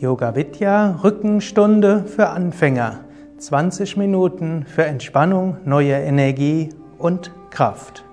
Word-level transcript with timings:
Yoga 0.00 0.36
Vidya 0.36 1.00
Rückenstunde 1.02 2.04
für 2.04 2.28
Anfänger. 2.28 3.00
20 3.38 3.96
Minuten 3.96 4.64
für 4.64 4.84
Entspannung, 4.84 5.56
neue 5.64 5.94
Energie 5.94 6.68
und 6.98 7.32
Kraft. 7.50 8.04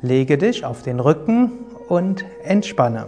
Lege 0.00 0.38
dich 0.38 0.64
auf 0.64 0.82
den 0.82 1.00
Rücken 1.00 1.50
und 1.88 2.24
entspanne. 2.44 3.06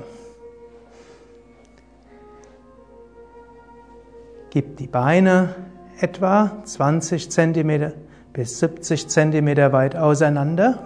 Gib 4.50 4.76
die 4.78 4.88
Beine 4.88 5.54
etwa 6.00 6.50
20 6.64 7.30
cm 7.30 7.92
bis 8.32 8.58
70 8.58 9.06
cm 9.06 9.72
weit 9.72 9.94
auseinander. 9.94 10.80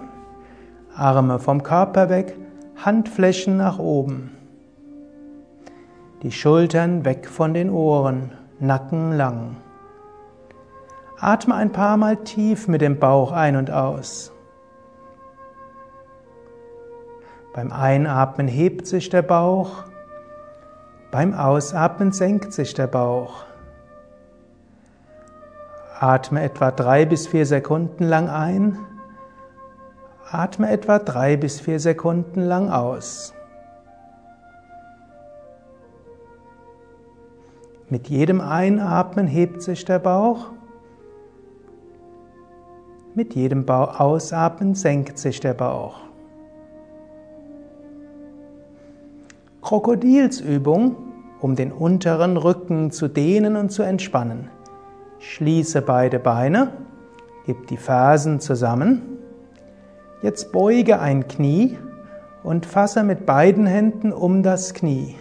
Arme 0.95 1.38
vom 1.38 1.62
Körper 1.62 2.11
weg, 2.11 2.36
Handflächen 2.77 3.56
nach 3.56 3.79
oben. 3.79 4.35
Die 6.27 6.32
Schultern 6.32 7.04
weg 7.04 7.29
von 7.29 7.54
den 7.54 7.70
Ohren, 7.70 8.32
Nacken 8.59 9.12
lang. 9.12 9.59
Atme 11.20 11.55
ein 11.55 11.70
paar 11.70 11.96
Mal 11.96 12.16
tief 12.16 12.66
mit 12.66 12.80
dem 12.80 12.98
Bauch 12.98 13.30
ein 13.30 13.55
und 13.55 13.70
aus. 13.70 14.33
Beim 17.55 17.70
Einatmen 17.70 18.48
hebt 18.48 18.88
sich 18.88 19.09
der 19.09 19.23
Bauch, 19.23 19.84
beim 21.12 21.33
Ausatmen 21.33 22.10
senkt 22.10 22.52
sich 22.52 22.74
der 22.74 22.88
Bauch. 22.88 23.45
Atme 26.00 26.42
etwa 26.42 26.72
drei 26.72 27.05
bis 27.05 27.28
vier 27.28 27.47
Sekunden 27.47 28.02
lang 28.02 28.28
ein, 28.28 28.77
atme 30.28 30.72
etwa 30.72 30.98
drei 30.98 31.36
bis 31.36 31.61
vier 31.61 31.78
Sekunden 31.78 32.41
lang 32.41 32.69
aus. 32.69 33.35
Mit 37.88 38.08
jedem 38.08 38.40
Einatmen 38.40 39.28
hebt 39.28 39.62
sich 39.62 39.84
der 39.84 40.00
Bauch. 40.00 40.47
Mit 43.14 43.36
jedem 43.36 43.69
Ausatmen 43.69 44.74
senkt 44.74 45.19
sich 45.19 45.38
der 45.38 45.55
Bauch. 45.55 46.00
Krokodilsübung, 49.62 50.96
um 51.41 51.55
den 51.55 51.70
unteren 51.70 52.36
Rücken 52.36 52.91
zu 52.91 53.06
dehnen 53.06 53.55
und 53.55 53.70
zu 53.70 53.84
entspannen. 53.84 54.50
Schließe 55.20 55.80
beide 55.80 56.18
Beine, 56.18 56.72
gib 57.46 57.68
die 57.68 57.77
Fersen 57.77 58.41
zusammen. 58.41 59.18
Jetzt 60.22 60.50
beuge 60.50 60.98
ein 60.98 61.28
Knie 61.28 61.78
und 62.42 62.66
fasse 62.66 63.05
mit 63.05 63.27
beiden 63.27 63.66
Händen 63.66 64.12
um 64.12 64.42
das 64.42 64.74
Knie. 64.74 65.14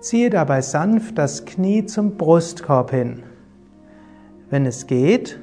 Ziehe 0.00 0.30
dabei 0.30 0.62
sanft 0.62 1.18
das 1.18 1.44
Knie 1.44 1.84
zum 1.84 2.16
Brustkorb 2.16 2.90
hin. 2.90 3.22
Wenn 4.48 4.64
es 4.64 4.86
geht, 4.86 5.38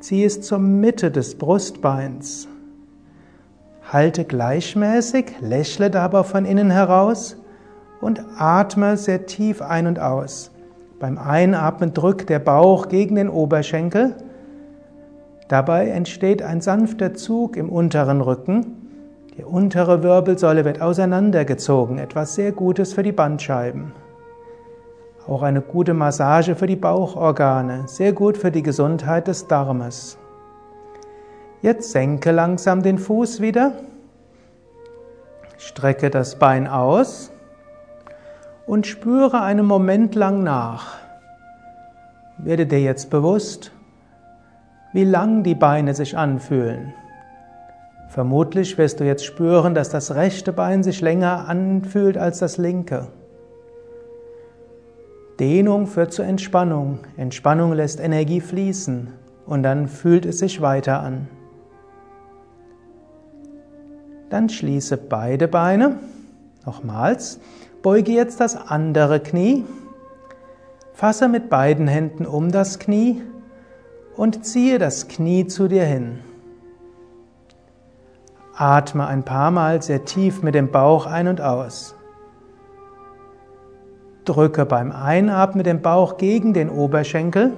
ziehe 0.00 0.26
es 0.26 0.40
zur 0.40 0.58
Mitte 0.58 1.12
des 1.12 1.38
Brustbeins. 1.38 2.48
Halte 3.92 4.24
gleichmäßig, 4.24 5.36
lächle 5.40 5.90
dabei 5.90 6.24
von 6.24 6.44
innen 6.44 6.72
heraus 6.72 7.36
und 8.00 8.20
atme 8.36 8.96
sehr 8.96 9.26
tief 9.26 9.62
ein 9.62 9.86
und 9.86 10.00
aus. 10.00 10.50
Beim 10.98 11.16
Einatmen 11.16 11.94
drückt 11.94 12.30
der 12.30 12.40
Bauch 12.40 12.88
gegen 12.88 13.14
den 13.14 13.28
Oberschenkel. 13.28 14.16
Dabei 15.46 15.88
entsteht 15.88 16.42
ein 16.42 16.60
sanfter 16.60 17.14
Zug 17.14 17.56
im 17.56 17.68
unteren 17.68 18.20
Rücken 18.20 18.83
die 19.36 19.44
untere 19.44 20.02
Wirbelsäule 20.02 20.64
wird 20.64 20.80
auseinandergezogen, 20.80 21.98
etwas 21.98 22.34
sehr 22.34 22.52
Gutes 22.52 22.92
für 22.92 23.02
die 23.02 23.12
Bandscheiben. 23.12 23.92
Auch 25.26 25.42
eine 25.42 25.60
gute 25.60 25.94
Massage 25.94 26.54
für 26.54 26.66
die 26.66 26.76
Bauchorgane, 26.76 27.84
sehr 27.86 28.12
gut 28.12 28.36
für 28.38 28.52
die 28.52 28.62
Gesundheit 28.62 29.26
des 29.26 29.48
Darmes. 29.48 30.18
Jetzt 31.62 31.90
senke 31.90 32.30
langsam 32.30 32.82
den 32.82 32.98
Fuß 32.98 33.40
wieder, 33.40 33.72
strecke 35.56 36.10
das 36.10 36.38
Bein 36.38 36.68
aus 36.68 37.32
und 38.66 38.86
spüre 38.86 39.40
einen 39.40 39.66
Moment 39.66 40.14
lang 40.14 40.44
nach. 40.44 40.98
Werde 42.38 42.66
dir 42.66 42.80
jetzt 42.80 43.10
bewusst, 43.10 43.72
wie 44.92 45.04
lang 45.04 45.42
die 45.42 45.54
Beine 45.54 45.94
sich 45.94 46.16
anfühlen. 46.16 46.92
Vermutlich 48.14 48.78
wirst 48.78 49.00
du 49.00 49.04
jetzt 49.04 49.24
spüren, 49.24 49.74
dass 49.74 49.88
das 49.88 50.14
rechte 50.14 50.52
Bein 50.52 50.84
sich 50.84 51.00
länger 51.00 51.48
anfühlt 51.48 52.16
als 52.16 52.38
das 52.38 52.58
linke. 52.58 53.08
Dehnung 55.40 55.88
führt 55.88 56.12
zur 56.12 56.24
Entspannung. 56.24 57.00
Entspannung 57.16 57.72
lässt 57.72 57.98
Energie 57.98 58.40
fließen 58.40 59.08
und 59.46 59.64
dann 59.64 59.88
fühlt 59.88 60.26
es 60.26 60.38
sich 60.38 60.60
weiter 60.60 61.00
an. 61.00 61.26
Dann 64.30 64.48
schließe 64.48 64.96
beide 64.96 65.48
Beine. 65.48 65.98
Nochmals. 66.64 67.40
Beuge 67.82 68.12
jetzt 68.12 68.38
das 68.38 68.54
andere 68.54 69.18
Knie. 69.18 69.64
Fasse 70.92 71.28
mit 71.28 71.50
beiden 71.50 71.88
Händen 71.88 72.26
um 72.26 72.52
das 72.52 72.78
Knie 72.78 73.22
und 74.16 74.46
ziehe 74.46 74.78
das 74.78 75.08
Knie 75.08 75.48
zu 75.48 75.66
dir 75.66 75.84
hin. 75.84 76.20
Atme 78.56 79.06
ein 79.06 79.24
paar 79.24 79.50
Mal 79.50 79.82
sehr 79.82 80.04
tief 80.04 80.42
mit 80.42 80.54
dem 80.54 80.70
Bauch 80.70 81.06
ein 81.06 81.26
und 81.26 81.40
aus. 81.40 81.96
Drücke 84.24 84.64
beim 84.64 84.92
Einatmen 84.92 85.64
den 85.64 85.82
Bauch 85.82 86.16
gegen 86.18 86.54
den 86.54 86.70
Oberschenkel 86.70 87.52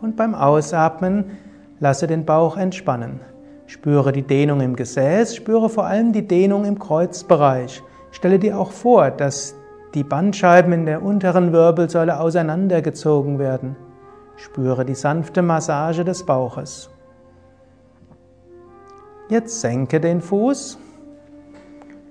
und 0.00 0.16
beim 0.16 0.34
Ausatmen 0.34 1.38
lasse 1.78 2.08
den 2.08 2.24
Bauch 2.24 2.56
entspannen. 2.56 3.20
Spüre 3.66 4.10
die 4.10 4.22
Dehnung 4.22 4.60
im 4.60 4.74
Gesäß, 4.74 5.36
spüre 5.36 5.68
vor 5.68 5.86
allem 5.86 6.12
die 6.12 6.26
Dehnung 6.26 6.64
im 6.64 6.78
Kreuzbereich. 6.78 7.82
Stelle 8.10 8.40
dir 8.40 8.58
auch 8.58 8.72
vor, 8.72 9.10
dass 9.10 9.54
die 9.94 10.04
Bandscheiben 10.04 10.72
in 10.72 10.86
der 10.86 11.02
unteren 11.02 11.52
Wirbelsäule 11.52 12.18
auseinandergezogen 12.18 13.38
werden. 13.38 13.76
Spüre 14.34 14.84
die 14.84 14.96
sanfte 14.96 15.42
Massage 15.42 16.04
des 16.04 16.26
Bauches. 16.26 16.90
Jetzt 19.28 19.60
senke 19.60 20.00
den 20.00 20.20
Fuß, 20.20 20.78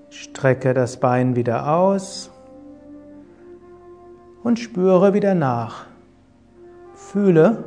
strecke 0.09 0.73
das 0.73 0.99
Bein 0.99 1.37
wieder 1.37 1.73
aus 1.73 2.29
und 4.43 4.59
spüre 4.59 5.13
wieder 5.13 5.33
nach. 5.33 5.85
Fühle 6.93 7.63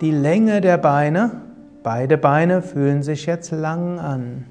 die 0.00 0.10
Länge 0.10 0.60
der 0.60 0.78
Beine. 0.78 1.42
Beide 1.84 2.18
Beine 2.18 2.60
fühlen 2.60 3.04
sich 3.04 3.26
jetzt 3.26 3.52
lang 3.52 4.00
an. 4.00 4.46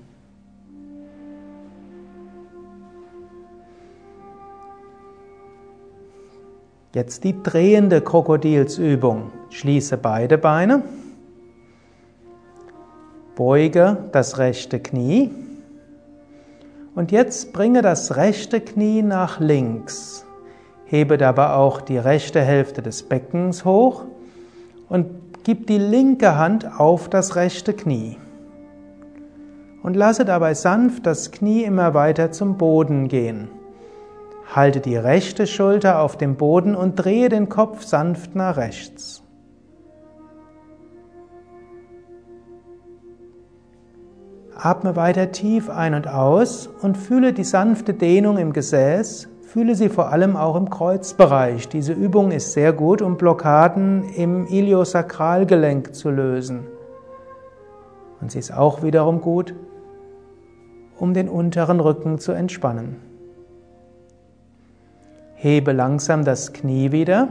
Jetzt 6.94 7.26
die 7.26 7.44
drehende 7.44 8.00
Krokodilsübung. 8.02 9.32
Schließe 9.50 9.98
beide 9.98 10.38
Beine. 10.38 10.84
Beuge 13.40 13.96
das 14.12 14.38
rechte 14.38 14.82
Knie 14.82 15.32
und 16.94 17.14
jetzt 17.14 17.54
bringe 17.54 17.82
das 17.82 18.18
rechte 18.18 18.60
Knie 18.60 19.02
nach 19.02 19.40
links. 19.40 20.26
Hebe 20.84 21.18
dabei 21.18 21.52
auch 21.52 21.80
die 21.80 21.98
rechte 21.98 22.42
Hälfte 22.42 22.82
des 22.82 23.04
Beckens 23.04 23.64
hoch 23.64 24.04
und 24.90 25.06
gib 25.46 25.68
die 25.68 25.78
linke 25.78 26.36
Hand 26.36 26.70
auf 26.82 27.08
das 27.08 27.38
rechte 27.38 27.72
Knie. 27.72 28.18
Und 29.84 29.96
lasse 29.96 30.26
dabei 30.26 30.54
sanft 30.54 31.06
das 31.06 31.32
Knie 31.32 31.64
immer 31.64 31.94
weiter 31.94 32.34
zum 32.34 32.58
Boden 32.58 33.08
gehen. 33.08 33.48
Halte 34.54 34.82
die 34.82 34.98
rechte 34.98 35.48
Schulter 35.48 36.02
auf 36.02 36.18
dem 36.18 36.36
Boden 36.36 36.76
und 36.76 36.96
drehe 36.96 37.30
den 37.30 37.48
Kopf 37.48 37.86
sanft 37.86 38.36
nach 38.36 38.58
rechts. 38.58 39.24
Atme 44.62 44.98
weiter 44.98 45.32
tief 45.32 45.70
ein 45.70 45.94
und 45.94 46.08
aus 46.08 46.68
und 46.68 46.98
fühle 46.98 47.32
die 47.32 47.46
sanfte 47.46 47.94
Dehnung 47.94 48.38
im 48.38 48.52
Gesäß. 48.52 49.30
Fühle 49.42 49.74
sie 49.74 49.88
vor 49.88 50.10
allem 50.12 50.36
auch 50.36 50.56
im 50.58 50.70
Kreuzbereich. 50.70 51.70
Diese 51.70 51.94
Übung 51.94 52.32
ist 52.32 52.52
sehr 52.52 52.74
gut, 52.74 53.02
um 53.02 53.16
Blockaden 53.16 54.04
im 54.10 54.46
Iliosakralgelenk 54.48 55.96
zu 55.96 56.10
lösen. 56.12 56.68
Und 58.20 58.32
sie 58.32 58.40
ist 58.40 58.54
auch 58.54 58.84
wiederum 58.84 59.22
gut, 59.22 59.56
um 60.98 61.14
den 61.14 61.30
unteren 61.30 61.80
Rücken 61.80 62.20
zu 62.20 62.34
entspannen. 62.34 62.98
Hebe 65.36 65.72
langsam 65.72 66.26
das 66.26 66.52
Knie 66.52 66.92
wieder. 66.92 67.30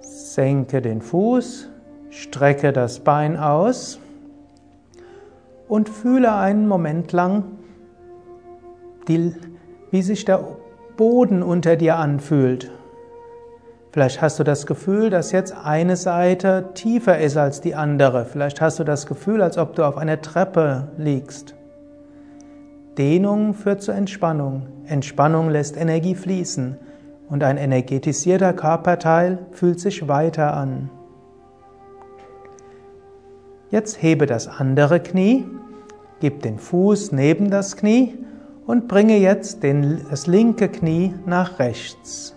Senke 0.00 0.82
den 0.82 1.00
Fuß. 1.00 1.69
Strecke 2.10 2.72
das 2.72 3.00
Bein 3.00 3.36
aus 3.36 4.00
und 5.68 5.88
fühle 5.88 6.34
einen 6.34 6.66
Moment 6.66 7.12
lang 7.12 7.44
die, 9.06 9.32
wie 9.90 10.02
sich 10.02 10.24
der 10.24 10.44
Boden 10.96 11.42
unter 11.42 11.76
dir 11.76 11.96
anfühlt. 11.96 12.70
Vielleicht 13.92 14.22
hast 14.22 14.38
du 14.38 14.44
das 14.44 14.66
Gefühl, 14.66 15.10
dass 15.10 15.32
jetzt 15.32 15.54
eine 15.64 15.96
Seite 15.96 16.70
tiefer 16.74 17.18
ist 17.18 17.36
als 17.36 17.60
die 17.60 17.74
andere. 17.74 18.24
Vielleicht 18.24 18.60
hast 18.60 18.78
du 18.78 18.84
das 18.84 19.06
Gefühl, 19.06 19.42
als 19.42 19.58
ob 19.58 19.74
du 19.74 19.84
auf 19.84 19.96
einer 19.96 20.20
Treppe 20.20 20.88
liegst. 20.96 21.54
Dehnung 22.98 23.54
führt 23.54 23.82
zur 23.82 23.94
Entspannung. 23.94 24.66
Entspannung 24.84 25.48
lässt 25.48 25.76
Energie 25.76 26.14
fließen 26.14 26.76
und 27.28 27.42
ein 27.42 27.56
energetisierter 27.56 28.52
Körperteil 28.52 29.38
fühlt 29.52 29.80
sich 29.80 30.06
weiter 30.06 30.56
an. 30.56 30.90
Jetzt 33.70 34.02
hebe 34.02 34.26
das 34.26 34.48
andere 34.48 34.98
Knie, 34.98 35.46
gib 36.20 36.42
den 36.42 36.58
Fuß 36.58 37.12
neben 37.12 37.50
das 37.50 37.76
Knie 37.76 38.18
und 38.66 38.88
bringe 38.88 39.16
jetzt 39.16 39.62
den, 39.62 40.00
das 40.10 40.26
linke 40.26 40.68
Knie 40.68 41.14
nach 41.24 41.60
rechts. 41.60 42.34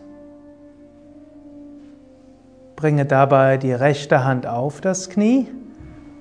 Bringe 2.76 3.06
dabei 3.06 3.58
die 3.58 3.74
rechte 3.74 4.24
Hand 4.24 4.46
auf 4.46 4.80
das 4.80 5.10
Knie 5.10 5.48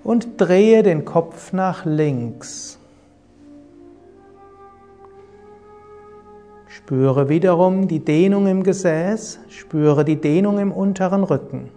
und 0.03 0.41
drehe 0.41 0.83
den 0.83 1.05
Kopf 1.05 1.53
nach 1.53 1.85
links. 1.85 2.79
Spüre 6.69 7.29
wiederum 7.29 7.87
die 7.87 8.01
Dehnung 8.01 8.47
im 8.47 8.63
Gesäß, 8.63 9.41
spüre 9.49 10.07
die 10.07 10.17
Dehnung 10.17 10.59
im 10.59 10.73
unteren 10.73 11.23
Rücken. 11.23 11.69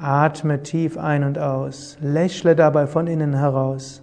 Atme 0.00 0.62
tief 0.62 0.98
ein 0.98 1.24
und 1.24 1.38
aus, 1.38 1.96
lächle 2.00 2.54
dabei 2.56 2.86
von 2.86 3.06
innen 3.06 3.34
heraus. 3.34 4.02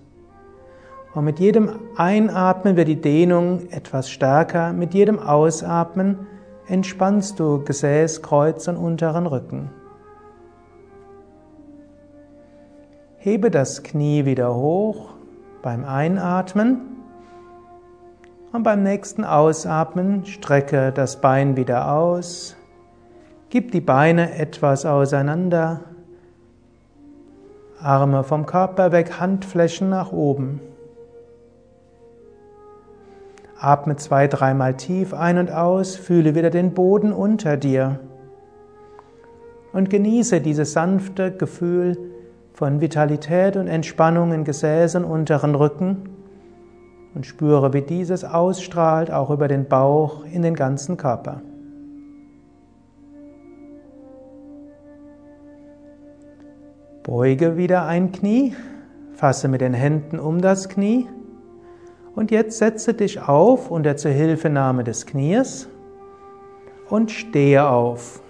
Und 1.13 1.25
mit 1.25 1.39
jedem 1.39 1.69
Einatmen 1.95 2.75
wird 2.75 2.87
die 2.87 2.99
Dehnung 2.99 3.69
etwas 3.69 4.09
stärker, 4.09 4.73
mit 4.73 4.93
jedem 4.93 5.19
Ausatmen 5.19 6.27
entspannst 6.67 7.39
du 7.39 7.63
Gesäß, 7.63 8.21
Kreuz 8.21 8.67
und 8.67 8.77
unteren 8.77 9.27
Rücken. 9.27 9.69
Hebe 13.17 13.51
das 13.51 13.83
Knie 13.83 14.25
wieder 14.25 14.55
hoch 14.55 15.11
beim 15.61 15.85
Einatmen 15.85 16.81
und 18.51 18.63
beim 18.63 18.83
nächsten 18.83 19.23
Ausatmen 19.23 20.25
strecke 20.25 20.91
das 20.91 21.21
Bein 21.21 21.55
wieder 21.55 21.91
aus. 21.91 22.55
Gib 23.53 23.71
die 23.71 23.81
Beine 23.81 24.35
etwas 24.35 24.83
auseinander. 24.83 25.81
Arme 27.79 28.23
vom 28.23 28.47
Körper 28.47 28.91
weg, 28.91 29.19
Handflächen 29.19 29.89
nach 29.89 30.11
oben. 30.11 30.59
Atme 33.59 33.95
zwei, 33.97 34.27
dreimal 34.27 34.73
tief 34.73 35.13
ein 35.13 35.37
und 35.37 35.51
aus, 35.51 35.95
fühle 35.95 36.33
wieder 36.33 36.49
den 36.49 36.73
Boden 36.73 37.13
unter 37.13 37.55
dir 37.55 37.99
und 39.71 39.91
genieße 39.91 40.41
dieses 40.41 40.73
sanfte 40.73 41.31
Gefühl 41.31 41.95
von 42.53 42.81
Vitalität 42.81 43.55
und 43.55 43.67
Entspannung 43.67 44.31
in 44.31 44.45
Gesäß 44.45 44.95
und 44.95 45.05
unteren 45.05 45.53
Rücken 45.53 46.09
und 47.13 47.27
spüre, 47.27 47.71
wie 47.73 47.83
dieses 47.83 48.25
ausstrahlt 48.25 49.11
auch 49.11 49.29
über 49.29 49.47
den 49.47 49.67
Bauch 49.67 50.25
in 50.25 50.41
den 50.41 50.55
ganzen 50.55 50.97
Körper. 50.97 51.43
Beuge 57.03 57.57
wieder 57.57 57.85
ein 57.85 58.13
Knie, 58.13 58.55
fasse 59.13 59.49
mit 59.49 59.59
den 59.59 59.73
Händen 59.73 60.19
um 60.19 60.39
das 60.39 60.69
Knie 60.69 61.09
und 62.15 62.31
jetzt 62.31 62.57
setze 62.57 62.93
dich 62.93 63.21
auf 63.21 63.69
unter 63.69 63.97
Zuhilfenahme 63.97 64.85
des 64.85 65.05
Knies 65.05 65.67
und 66.89 67.11
stehe 67.11 67.67
auf. 67.67 68.21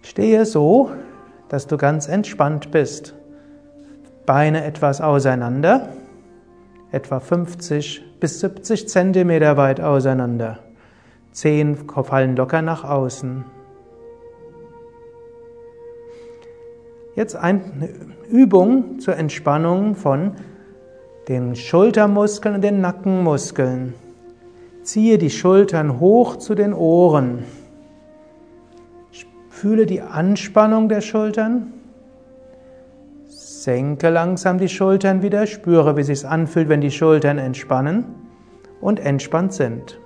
Stehe 0.00 0.46
so, 0.46 0.90
dass 1.50 1.66
du 1.66 1.76
ganz 1.76 2.08
entspannt 2.08 2.70
bist. 2.70 3.14
Beine 4.24 4.64
etwas 4.64 5.02
auseinander, 5.02 5.90
etwa 6.90 7.20
50 7.20 8.02
bis 8.20 8.40
70 8.40 8.88
Zentimeter 8.88 9.56
weit 9.56 9.80
auseinander. 9.80 10.58
Zehen 11.32 11.76
fallen 11.76 12.36
locker 12.36 12.62
nach 12.62 12.84
außen. 12.84 13.44
Jetzt 17.14 17.36
eine 17.36 17.88
Übung 18.30 19.00
zur 19.00 19.16
Entspannung 19.16 19.96
von 19.96 20.32
den 21.28 21.56
Schultermuskeln 21.56 22.56
und 22.56 22.62
den 22.62 22.80
Nackenmuskeln. 22.80 23.94
Ziehe 24.82 25.18
die 25.18 25.30
Schultern 25.30 26.00
hoch 26.00 26.36
zu 26.36 26.54
den 26.54 26.72
Ohren. 26.72 27.44
Fühle 29.50 29.86
die 29.86 30.00
Anspannung 30.00 30.88
der 30.88 31.00
Schultern. 31.00 31.72
Senke 33.62 34.08
langsam 34.08 34.58
die 34.58 34.68
Schultern 34.68 35.20
wieder, 35.22 35.46
spüre, 35.46 35.96
wie 35.96 36.02
es 36.02 36.06
sich 36.06 36.24
anfühlt, 36.24 36.68
wenn 36.68 36.80
die 36.80 36.92
Schultern 36.92 37.38
entspannen 37.38 38.04
und 38.80 39.00
entspannt 39.00 39.52
sind. 39.52 39.98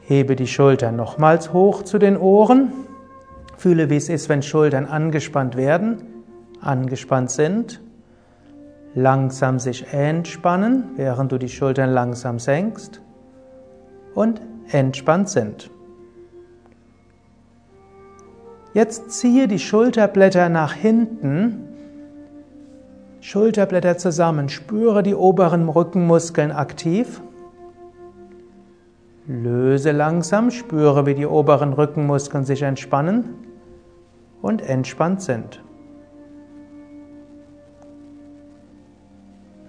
Hebe 0.00 0.34
die 0.34 0.48
Schultern 0.48 0.96
nochmals 0.96 1.52
hoch 1.52 1.82
zu 1.82 1.98
den 1.98 2.16
Ohren. 2.16 2.72
Fühle, 3.56 3.88
wie 3.88 3.96
es 3.96 4.08
ist, 4.08 4.28
wenn 4.28 4.42
Schultern 4.42 4.86
angespannt 4.86 5.56
werden, 5.56 6.24
angespannt 6.60 7.30
sind. 7.30 7.80
Langsam 8.94 9.60
sich 9.60 9.92
entspannen, 9.92 10.90
während 10.96 11.30
du 11.30 11.38
die 11.38 11.48
Schultern 11.48 11.90
langsam 11.90 12.40
senkst. 12.40 13.00
Und 14.14 14.40
entspannt 14.72 15.28
sind. 15.28 15.70
Jetzt 18.74 19.10
ziehe 19.12 19.48
die 19.48 19.58
Schulterblätter 19.58 20.48
nach 20.48 20.74
hinten, 20.74 21.64
Schulterblätter 23.20 23.98
zusammen, 23.98 24.48
spüre 24.48 25.02
die 25.02 25.14
oberen 25.14 25.68
Rückenmuskeln 25.68 26.52
aktiv. 26.52 27.20
Löse 29.26 29.92
langsam, 29.92 30.50
spüre, 30.50 31.04
wie 31.06 31.14
die 31.14 31.26
oberen 31.26 31.72
Rückenmuskeln 31.72 32.44
sich 32.44 32.62
entspannen 32.62 33.34
und 34.40 34.62
entspannt 34.62 35.22
sind. 35.22 35.62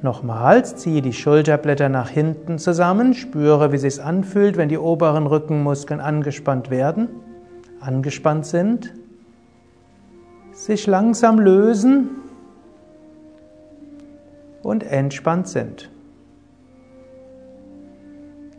Nochmals 0.01 0.77
ziehe 0.77 1.01
die 1.01 1.11
Schulterblätter 1.11 1.89
nach 1.89 2.07
hinten 2.07 2.57
zusammen, 2.57 3.13
spüre, 3.13 3.71
wie 3.71 3.75
es 3.75 3.81
sich 3.81 4.01
anfühlt, 4.01 4.55
wenn 4.55 4.69
die 4.69 4.77
oberen 4.77 5.27
Rückenmuskeln 5.27 5.99
angespannt 5.99 6.69
werden, 6.69 7.09
angespannt 7.79 8.45
sind, 8.45 8.93
sich 10.51 10.87
langsam 10.87 11.39
lösen 11.39 12.09
und 14.61 14.83
entspannt 14.83 15.47
sind. 15.47 15.89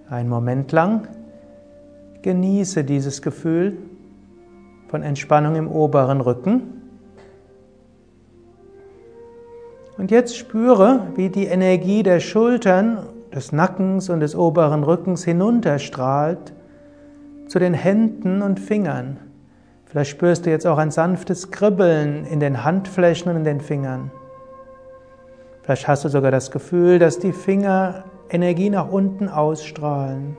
Ein 0.08 0.28
Moment 0.28 0.72
lang 0.72 1.08
genieße 2.22 2.84
dieses 2.84 3.22
Gefühl 3.22 3.78
von 4.88 5.02
Entspannung 5.02 5.54
im 5.54 5.68
oberen 5.68 6.20
Rücken. 6.20 6.62
Und 9.96 10.10
jetzt 10.10 10.36
spüre, 10.36 11.06
wie 11.14 11.28
die 11.28 11.44
Energie 11.44 12.02
der 12.02 12.20
Schultern, 12.20 13.06
des 13.34 13.52
Nackens 13.52 14.08
und 14.10 14.20
des 14.20 14.34
oberen 14.34 14.82
Rückens 14.82 15.24
hinunterstrahlt 15.24 16.52
zu 17.50 17.58
den 17.58 17.74
Händen 17.74 18.42
und 18.42 18.60
Fingern. 18.60 19.18
Vielleicht 19.84 20.12
spürst 20.12 20.46
du 20.46 20.50
jetzt 20.50 20.68
auch 20.68 20.78
ein 20.78 20.92
sanftes 20.92 21.50
Kribbeln 21.50 22.24
in 22.24 22.38
den 22.38 22.62
Handflächen 22.62 23.28
und 23.28 23.38
in 23.38 23.44
den 23.44 23.60
Fingern. 23.60 24.12
Vielleicht 25.62 25.88
hast 25.88 26.04
du 26.04 26.08
sogar 26.08 26.30
das 26.30 26.52
Gefühl, 26.52 27.00
dass 27.00 27.18
die 27.18 27.32
Finger 27.32 28.04
Energie 28.30 28.70
nach 28.70 28.88
unten 28.88 29.28
ausstrahlen. 29.28 30.36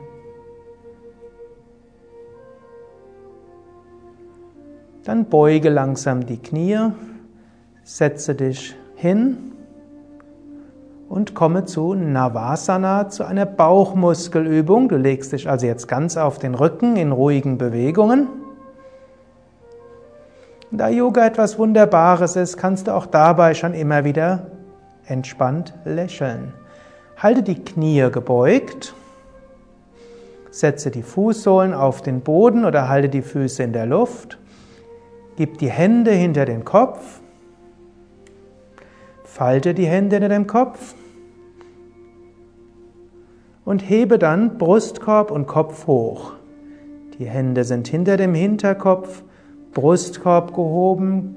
Dann 5.03 5.25
beuge 5.25 5.69
langsam 5.69 6.25
die 6.25 6.37
Knie, 6.37 6.91
setze 7.83 8.35
dich 8.35 8.73
hin 8.95 9.51
und 11.11 11.35
komme 11.35 11.65
zu 11.65 11.93
Navasana, 11.93 13.09
zu 13.09 13.25
einer 13.25 13.45
Bauchmuskelübung. 13.45 14.87
Du 14.87 14.95
legst 14.95 15.33
dich 15.33 15.49
also 15.49 15.65
jetzt 15.65 15.89
ganz 15.89 16.15
auf 16.15 16.39
den 16.39 16.55
Rücken 16.55 16.95
in 16.95 17.11
ruhigen 17.11 17.57
Bewegungen. 17.57 18.29
Da 20.71 20.87
Yoga 20.87 21.25
etwas 21.25 21.59
Wunderbares 21.59 22.37
ist, 22.37 22.55
kannst 22.55 22.87
du 22.87 22.95
auch 22.95 23.05
dabei 23.05 23.55
schon 23.55 23.73
immer 23.73 24.05
wieder 24.05 24.47
entspannt 25.05 25.73
lächeln. 25.83 26.53
Halte 27.17 27.43
die 27.43 27.61
Knie 27.61 28.09
gebeugt. 28.09 28.95
Setze 30.49 30.91
die 30.91 31.03
Fußsohlen 31.03 31.73
auf 31.73 32.01
den 32.01 32.21
Boden 32.21 32.63
oder 32.63 32.87
halte 32.87 33.09
die 33.09 33.21
Füße 33.21 33.61
in 33.63 33.73
der 33.73 33.85
Luft. 33.85 34.37
Gib 35.35 35.57
die 35.57 35.69
Hände 35.69 36.11
hinter 36.11 36.45
den 36.45 36.63
Kopf. 36.63 37.19
Falte 39.25 39.73
die 39.73 39.87
Hände 39.87 40.15
hinter 40.15 40.29
dem 40.29 40.47
Kopf. 40.47 40.95
Und 43.63 43.79
hebe 43.79 44.17
dann 44.17 44.57
Brustkorb 44.57 45.31
und 45.31 45.47
Kopf 45.47 45.87
hoch. 45.87 46.33
Die 47.19 47.25
Hände 47.25 47.63
sind 47.63 47.87
hinter 47.87 48.17
dem 48.17 48.33
Hinterkopf, 48.33 49.23
Brustkorb 49.73 50.55
gehoben. 50.55 51.35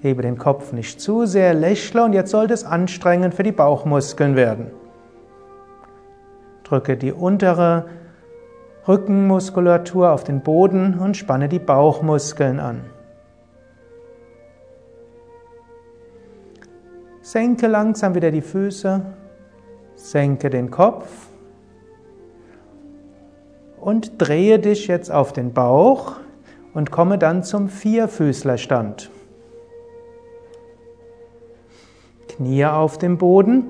Hebe 0.00 0.22
den 0.22 0.38
Kopf 0.38 0.72
nicht 0.72 1.00
zu 1.00 1.26
sehr, 1.26 1.54
lächle 1.54 2.04
und 2.04 2.12
jetzt 2.14 2.30
sollte 2.30 2.54
es 2.54 2.64
anstrengend 2.64 3.34
für 3.34 3.42
die 3.42 3.52
Bauchmuskeln 3.52 4.34
werden. 4.34 4.66
Drücke 6.64 6.96
die 6.96 7.12
untere 7.12 7.84
Rückenmuskulatur 8.88 10.10
auf 10.10 10.24
den 10.24 10.40
Boden 10.40 10.98
und 10.98 11.16
spanne 11.16 11.48
die 11.48 11.58
Bauchmuskeln 11.58 12.58
an. 12.58 12.80
Senke 17.20 17.68
langsam 17.68 18.16
wieder 18.16 18.32
die 18.32 18.40
Füße, 18.40 19.02
senke 19.94 20.50
den 20.50 20.70
Kopf 20.70 21.29
und 23.80 24.12
drehe 24.18 24.58
dich 24.58 24.86
jetzt 24.86 25.10
auf 25.10 25.32
den 25.32 25.52
Bauch 25.52 26.16
und 26.74 26.90
komme 26.90 27.18
dann 27.18 27.42
zum 27.42 27.68
Vierfüßlerstand. 27.68 29.10
Knie 32.28 32.66
auf 32.66 32.98
dem 32.98 33.18
Boden, 33.18 33.64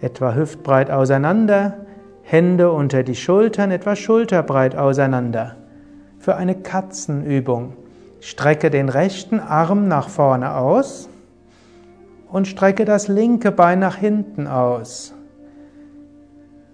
etwa 0.00 0.34
hüftbreit 0.34 0.90
auseinander, 0.90 1.78
Hände 2.22 2.70
unter 2.70 3.02
die 3.02 3.16
Schultern, 3.16 3.70
etwa 3.70 3.96
schulterbreit 3.96 4.76
auseinander. 4.76 5.56
Für 6.18 6.36
eine 6.36 6.54
Katzenübung. 6.54 7.74
Strecke 8.20 8.70
den 8.70 8.88
rechten 8.88 9.40
Arm 9.40 9.88
nach 9.88 10.08
vorne 10.08 10.54
aus 10.54 11.08
und 12.30 12.46
strecke 12.46 12.84
das 12.84 13.08
linke 13.08 13.50
Bein 13.50 13.80
nach 13.80 13.96
hinten 13.96 14.46
aus. 14.46 15.12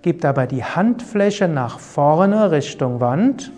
Gib 0.02 0.20
dabei 0.20 0.46
die 0.46 0.64
Handfläche 0.64 1.48
nach 1.48 1.78
vorne 1.78 2.50
Richtung 2.50 3.00
Wand 3.00 3.52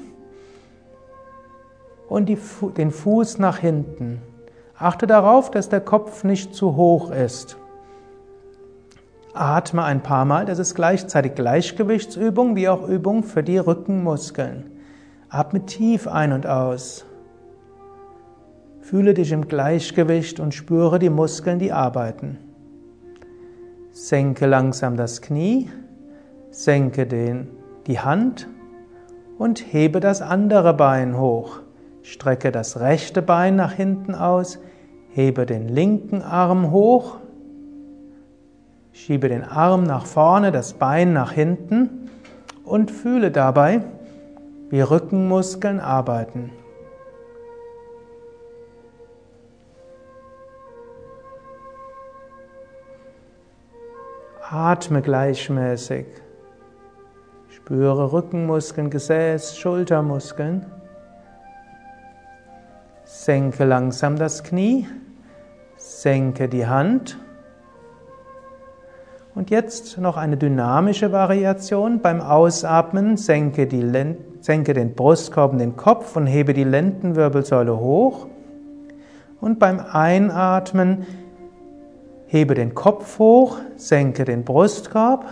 und 2.09 2.29
die, 2.29 2.39
den 2.77 2.91
Fuß 2.91 3.39
nach 3.39 3.59
hinten. 3.59 4.23
Achte 4.77 5.07
darauf, 5.07 5.51
dass 5.51 5.69
der 5.69 5.81
Kopf 5.81 6.25
nicht 6.25 6.55
zu 6.55 6.77
hoch 6.77 7.11
ist. 7.11 7.57
Atme 9.35 9.85
ein 9.85 10.03
paar 10.03 10.25
Mal, 10.25 10.45
das 10.47 10.59
ist 10.59 10.75
gleichzeitig 10.75 11.35
Gleichgewichtsübung 11.35 12.57
wie 12.57 12.69
auch 12.69 12.89
Übung 12.89 13.23
für 13.23 13.43
die 13.43 13.59
Rückenmuskeln. 13.59 14.71
Atme 15.29 15.67
tief 15.67 16.09
ein 16.09 16.33
und 16.33 16.47
aus. 16.47 17.05
Fühle 18.81 19.15
dich 19.15 19.31
im 19.31 19.47
Gleichgewicht 19.47 20.41
und 20.41 20.53
spüre 20.53 20.99
die 20.99 21.11
Muskeln, 21.11 21.61
die 21.61 21.71
arbeiten. 21.71 22.39
Senke 23.93 24.47
langsam 24.47 24.97
das 24.97 25.21
Knie, 25.21 25.71
senke 26.51 27.07
den, 27.07 27.49
die 27.87 28.01
Hand 28.01 28.49
und 29.39 29.73
hebe 29.73 30.01
das 30.01 30.23
andere 30.23 30.75
Bein 30.75 31.19
hoch. 31.19 31.61
Strecke 32.03 32.53
das 32.53 32.81
rechte 32.81 33.23
Bein 33.23 33.57
nach 33.57 33.73
hinten 33.73 34.15
aus, 34.15 34.59
hebe 35.11 35.47
den 35.47 35.69
linken 35.69 36.23
Arm 36.23 36.71
hoch 36.71 37.21
Schiebe 38.93 39.29
den 39.29 39.45
Arm 39.45 39.85
nach 39.85 40.05
vorne, 40.05 40.53
das 40.53 40.75
Bein 40.75 41.13
nach 41.13 41.33
hinten 41.33 42.11
und 42.65 42.91
fühle 42.91 43.31
dabei, 43.31 43.83
wie 44.69 44.81
Rückenmuskeln 44.81 45.81
arbeiten. 45.81 46.51
Atme 54.51 55.01
gleichmäßig. 55.01 56.07
Spüre 57.71 58.13
Rückenmuskeln, 58.13 58.91
Gesäß, 58.91 59.57
Schultermuskeln. 59.57 60.67
Senke 63.05 63.65
langsam 63.65 64.17
das 64.17 64.43
Knie. 64.43 64.89
Senke 65.77 66.49
die 66.49 66.67
Hand. 66.67 67.17
Und 69.37 69.51
jetzt 69.51 69.99
noch 69.99 70.17
eine 70.17 70.37
dynamische 70.37 71.13
Variation. 71.13 72.01
Beim 72.01 72.21
Ausatmen 72.21 73.17
senke, 73.17 73.69
senke 74.41 74.75
den 74.75 74.97
Brustkorb 74.97 75.53
und 75.53 75.61
den 75.61 75.77
Kopf 75.77 76.17
und 76.17 76.27
hebe 76.27 76.55
die 76.55 76.65
Lendenwirbelsäule 76.65 77.79
hoch. 77.79 78.27
Und 79.41 79.61
beim 79.61 79.79
Einatmen 79.79 81.07
hebe 82.27 82.57
den 82.57 82.75
Kopf 82.75 83.21
hoch, 83.21 83.59
senke 83.77 84.25
den 84.25 84.43
Brustkorb. 84.43 85.25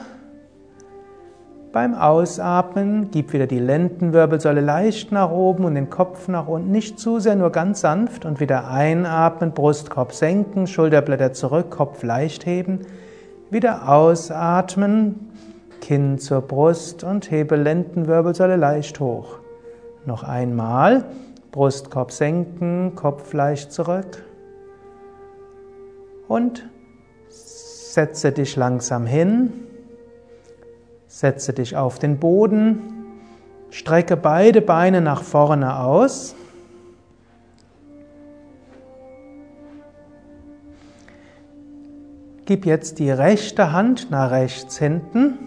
Beim 1.73 1.95
Ausatmen 1.95 3.11
gib 3.11 3.35
wieder 3.35 3.47
die 3.47 3.59
Lendenwirbelsäule 3.59 4.63
leicht 4.63 5.13
nach 5.13 5.31
oben 5.31 5.65
und 5.65 5.75
den 5.75 5.91
Kopf 5.91 6.27
nach 6.27 6.49
unten, 6.49 6.71
nicht 6.71 6.99
zu 6.99 7.21
sehr, 7.21 7.37
nur 7.37 7.51
ganz 7.51 7.83
sanft 7.83 8.25
und 8.25 8.41
wieder 8.41 8.71
einatmen, 8.71 9.53
Brustkorb 9.53 10.13
senken, 10.13 10.67
Schulterblätter 10.67 11.35
zurück, 11.35 11.71
Kopf 11.71 12.03
leicht 12.03 12.47
heben. 12.47 12.81
Wieder 13.51 13.87
ausatmen, 13.89 15.31
Kinn 15.83 16.19
zur 16.19 16.41
Brust 16.41 17.05
und 17.05 17.31
hebe 17.31 17.57
Lendenwirbelsäule 17.57 18.57
leicht 18.57 18.99
hoch. 18.99 19.39
Noch 20.07 20.23
einmal, 20.23 21.05
Brustkorb 21.53 22.13
senken, 22.13 22.95
Kopf 22.95 23.35
leicht 23.35 23.73
zurück. 23.73 24.25
Und 26.29 26.67
setze 27.29 28.33
dich 28.33 28.57
langsam 28.57 29.05
hin, 29.05 29.53
setze 31.09 31.53
dich 31.53 31.77
auf 31.77 31.99
den 31.99 32.19
Boden, 32.19 32.81
strecke 33.71 34.17
beide 34.17 34.61
Beine 34.61 35.00
nach 35.00 35.23
vorne 35.23 35.81
aus. 35.81 36.37
Gib 42.45 42.65
jetzt 42.65 42.99
die 42.99 43.11
rechte 43.11 43.73
Hand 43.73 44.11
nach 44.11 44.31
rechts 44.31 44.79
hinten. 44.79 45.38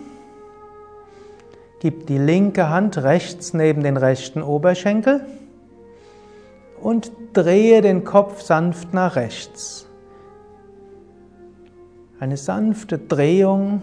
Gib 1.79 2.05
die 2.05 2.19
linke 2.19 2.69
Hand 2.69 2.99
rechts 2.99 3.55
neben 3.55 3.81
den 3.81 3.97
rechten 3.97 4.43
Oberschenkel 4.43 5.25
und 6.79 7.11
drehe 7.33 7.81
den 7.81 8.03
Kopf 8.03 8.41
sanft 8.41 8.93
nach 8.93 9.15
rechts. 9.15 9.87
Eine 12.19 12.37
sanfte 12.37 12.99
Drehung. 12.99 13.81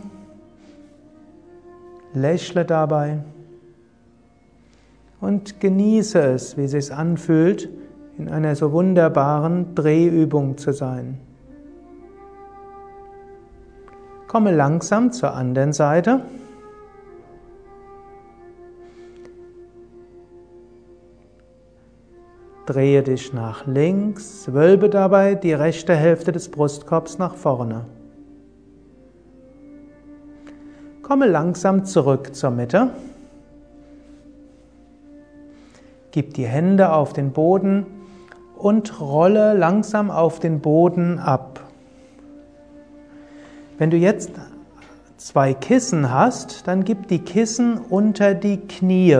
Lächle 2.20 2.64
dabei 2.64 3.18
und 5.20 5.60
genieße 5.60 6.20
es, 6.20 6.56
wie 6.56 6.64
es 6.64 6.72
sich 6.72 6.92
anfühlt, 6.92 7.68
in 8.18 8.28
einer 8.28 8.54
so 8.56 8.72
wunderbaren 8.72 9.74
Drehübung 9.74 10.58
zu 10.58 10.72
sein. 10.72 11.20
Komme 14.26 14.54
langsam 14.54 15.12
zur 15.12 15.32
anderen 15.32 15.72
Seite. 15.72 16.20
Drehe 22.66 23.02
dich 23.02 23.32
nach 23.32 23.66
links, 23.66 24.52
wölbe 24.52 24.90
dabei 24.90 25.34
die 25.34 25.54
rechte 25.54 25.94
Hälfte 25.94 26.32
des 26.32 26.50
Brustkorbs 26.50 27.16
nach 27.16 27.34
vorne. 27.34 27.86
Komme 31.08 31.26
langsam 31.26 31.86
zurück 31.86 32.34
zur 32.34 32.50
Mitte. 32.50 32.90
Gib 36.10 36.34
die 36.34 36.44
Hände 36.44 36.92
auf 36.92 37.14
den 37.14 37.32
Boden 37.32 37.86
und 38.58 39.00
rolle 39.00 39.54
langsam 39.54 40.10
auf 40.10 40.38
den 40.38 40.60
Boden 40.60 41.18
ab. 41.18 41.64
Wenn 43.78 43.90
du 43.90 43.96
jetzt 43.96 44.32
zwei 45.16 45.54
Kissen 45.54 46.12
hast, 46.12 46.68
dann 46.68 46.84
gib 46.84 47.08
die 47.08 47.20
Kissen 47.20 47.78
unter 47.78 48.34
die 48.34 48.58
Knie 48.58 49.16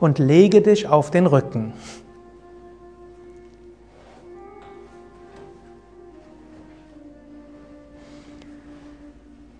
und 0.00 0.18
lege 0.18 0.60
dich 0.60 0.86
auf 0.86 1.10
den 1.10 1.24
Rücken. 1.24 1.72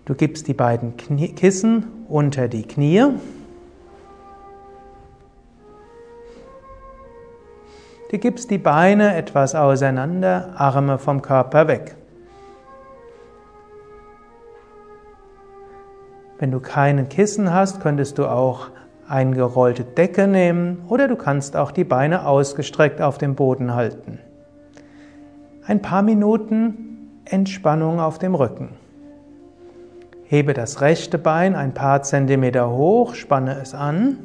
Du 0.05 0.13
gibst 0.13 0.47
die 0.47 0.53
beiden 0.53 0.97
Knie 0.97 1.29
Kissen 1.29 2.05
unter 2.07 2.47
die 2.47 2.61
Knie. 2.61 3.05
Du 8.11 8.19
gibst 8.19 8.51
die 8.51 8.59
Beine 8.59 9.15
etwas 9.15 9.55
auseinander, 9.55 10.53
Arme 10.57 10.99
vom 10.99 11.23
Körper 11.23 11.67
weg. 11.67 11.95
Wenn 16.37 16.51
du 16.51 16.59
keinen 16.59 17.09
Kissen 17.09 17.51
hast, 17.51 17.81
könntest 17.81 18.19
du 18.19 18.27
auch 18.27 18.67
eine 19.07 19.35
gerollte 19.35 19.83
Decke 19.83 20.27
nehmen 20.27 20.83
oder 20.87 21.07
du 21.07 21.15
kannst 21.15 21.55
auch 21.55 21.71
die 21.71 21.83
Beine 21.83 22.27
ausgestreckt 22.27 23.01
auf 23.01 23.17
dem 23.17 23.33
Boden 23.33 23.73
halten. 23.73 24.19
Ein 25.65 25.81
paar 25.81 26.03
Minuten 26.03 27.21
Entspannung 27.25 27.99
auf 27.99 28.19
dem 28.19 28.35
Rücken. 28.35 28.84
Hebe 30.35 30.53
das 30.53 30.81
rechte 30.81 31.17
Bein 31.17 31.55
ein 31.55 31.73
paar 31.73 32.03
Zentimeter 32.03 32.69
hoch, 32.69 33.15
spanne 33.15 33.57
es 33.61 33.73
an 33.73 34.17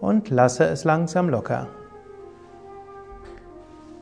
und 0.00 0.30
lasse 0.30 0.64
es 0.64 0.84
langsam 0.84 1.28
locker. 1.28 1.66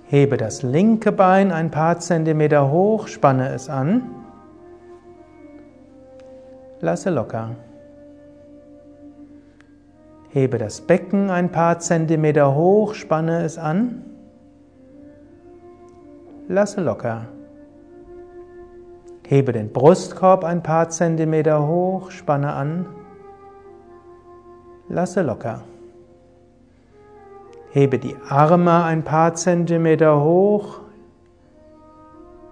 Hebe 0.05 0.37
das 0.37 0.63
linke 0.63 1.11
Bein 1.11 1.51
ein 1.51 1.73
paar 1.73 1.99
Zentimeter 1.99 2.71
hoch, 2.71 3.09
spanne 3.09 3.49
es 3.49 3.69
an, 3.69 4.03
lasse 6.79 7.11
locker. 7.11 7.57
Hebe 10.29 10.59
das 10.59 10.81
Becken 10.81 11.29
ein 11.29 11.51
paar 11.51 11.81
Zentimeter 11.81 12.55
hoch, 12.55 12.95
spanne 12.95 13.43
es 13.43 13.59
an, 13.59 14.05
lasse 16.47 16.81
locker. 16.83 17.27
Hebe 19.29 19.51
den 19.51 19.73
Brustkorb 19.73 20.45
ein 20.45 20.63
paar 20.63 20.89
Zentimeter 20.89 21.67
hoch, 21.67 22.13
spanne 22.13 22.53
an, 22.53 22.87
lasse 24.89 25.23
locker. 25.23 25.63
Hebe 27.73 27.99
die 27.99 28.15
Arme 28.29 28.85
ein 28.85 29.03
paar 29.03 29.35
Zentimeter 29.35 30.23
hoch, 30.23 30.79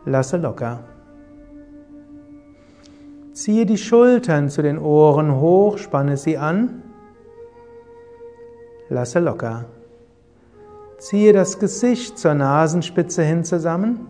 lasse 0.04 0.36
locker. 0.36 0.80
Ziehe 3.32 3.66
die 3.66 3.78
Schultern 3.78 4.48
zu 4.48 4.60
den 4.60 4.78
Ohren 4.78 5.36
hoch, 5.36 5.78
spanne 5.78 6.16
sie 6.16 6.38
an, 6.38 6.82
lasse 8.88 9.20
locker. 9.20 9.66
Ziehe 10.98 11.32
das 11.32 11.60
Gesicht 11.60 12.18
zur 12.18 12.34
Nasenspitze 12.34 13.22
hin 13.22 13.44
zusammen, 13.44 14.08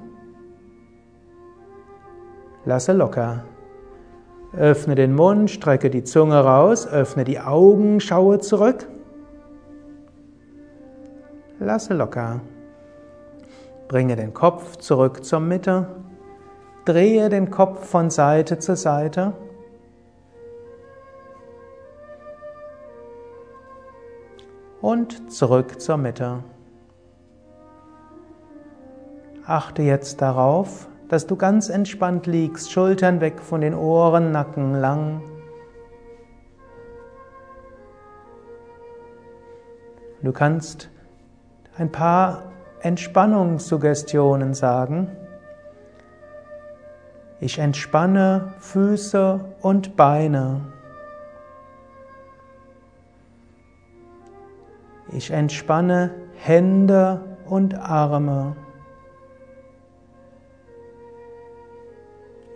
lasse 2.64 2.92
locker. 2.92 3.44
Öffne 4.56 4.94
den 4.94 5.14
Mund, 5.14 5.50
strecke 5.50 5.90
die 5.90 6.04
Zunge 6.04 6.38
raus, 6.38 6.87
öffne 6.87 7.25
die 7.25 7.40
Augen, 7.40 8.00
schaue 8.00 8.38
zurück. 8.38 8.87
Lasse 11.59 11.94
locker. 11.94 12.40
Bringe 13.88 14.16
den 14.16 14.33
Kopf 14.33 14.76
zurück 14.76 15.25
zur 15.25 15.40
Mitte. 15.40 15.87
Drehe 16.85 17.28
den 17.28 17.50
Kopf 17.50 17.85
von 17.88 18.11
Seite 18.11 18.59
zu 18.59 18.76
Seite. 18.76 19.33
Und 24.80 25.33
zurück 25.33 25.80
zur 25.80 25.97
Mitte. 25.97 26.44
Achte 29.47 29.83
jetzt 29.83 30.23
darauf, 30.23 30.88
dass 31.08 31.26
du 31.26 31.37
ganz 31.37 31.68
entspannt 31.68 32.26
liegst, 32.26 32.73
Schultern 32.73 33.20
weg 33.20 33.40
von 33.40 33.61
den 33.61 33.75
Ohren, 33.75 34.30
Nacken 34.30 34.75
lang. 34.75 35.23
Du 40.23 40.32
kannst 40.32 40.88
ein 41.76 41.92
paar 41.92 42.44
Entspannungssuggestionen 42.80 44.54
sagen. 44.54 45.11
Ich 47.40 47.58
entspanne 47.58 48.54
Füße 48.58 49.40
und 49.61 49.96
Beine. 49.96 50.62
Ich 55.12 55.31
entspanne 55.31 56.14
Hände 56.37 57.20
und 57.46 57.74
Arme. 57.74 58.57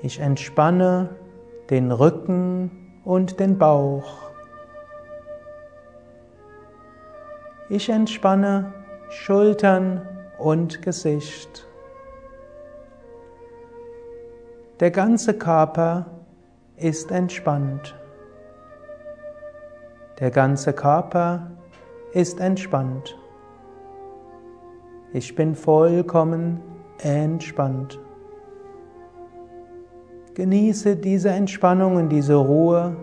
Ich 0.00 0.20
entspanne 0.20 1.16
den 1.70 1.90
Rücken 1.90 3.00
und 3.04 3.40
den 3.40 3.58
Bauch. 3.58 4.30
Ich 7.68 7.88
entspanne 7.88 8.72
Schultern 9.10 10.06
und 10.38 10.82
Gesicht. 10.82 11.66
Der 14.78 14.92
ganze 14.92 15.36
Körper 15.36 16.06
ist 16.76 17.10
entspannt. 17.10 17.96
Der 20.20 20.30
ganze 20.30 20.72
Körper 20.72 21.50
ist 22.12 22.38
entspannt. 22.38 23.18
Ich 25.12 25.34
bin 25.34 25.56
vollkommen 25.56 26.62
entspannt. 27.00 27.98
Genieße 30.38 30.94
diese 30.94 31.30
Entspannung 31.30 31.96
und 31.96 32.10
diese 32.10 32.36
Ruhe 32.36 32.94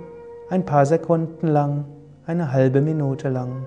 ein 0.50 0.66
paar 0.66 0.86
Sekunden 0.86 1.48
lang, 1.48 1.84
eine 2.26 2.54
halbe 2.54 2.80
Minute 2.80 3.28
lang. 3.28 3.66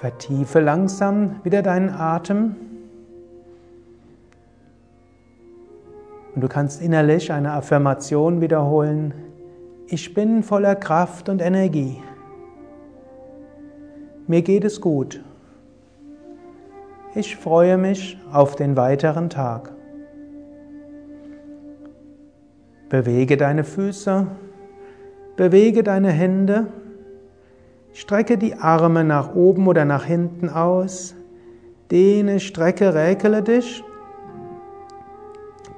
Vertiefe 0.00 0.60
langsam 0.60 1.44
wieder 1.44 1.60
deinen 1.60 1.90
Atem. 1.90 2.56
Und 6.34 6.40
du 6.40 6.48
kannst 6.48 6.80
innerlich 6.80 7.30
eine 7.30 7.52
Affirmation 7.52 8.40
wiederholen. 8.40 9.12
Ich 9.88 10.14
bin 10.14 10.42
voller 10.42 10.74
Kraft 10.74 11.28
und 11.28 11.42
Energie. 11.42 12.02
Mir 14.26 14.40
geht 14.40 14.64
es 14.64 14.80
gut. 14.80 15.22
Ich 17.14 17.36
freue 17.36 17.76
mich 17.76 18.18
auf 18.32 18.56
den 18.56 18.78
weiteren 18.78 19.28
Tag. 19.28 19.70
Bewege 22.88 23.36
deine 23.36 23.64
Füße, 23.64 24.28
bewege 25.36 25.82
deine 25.82 26.10
Hände 26.10 26.68
Strecke 27.92 28.38
die 28.38 28.54
Arme 28.54 29.04
nach 29.04 29.34
oben 29.34 29.66
oder 29.66 29.84
nach 29.84 30.04
hinten 30.04 30.48
aus. 30.48 31.14
Dehne, 31.90 32.38
strecke, 32.38 32.94
räkele 32.94 33.42
dich. 33.42 33.82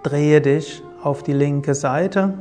Drehe 0.02 0.40
dich 0.40 0.82
auf 1.02 1.22
die 1.22 1.32
linke 1.32 1.74
Seite. 1.74 2.34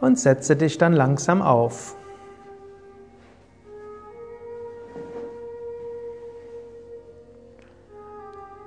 Und 0.00 0.18
setze 0.18 0.56
dich 0.56 0.78
dann 0.78 0.92
langsam 0.92 1.42
auf. 1.42 1.96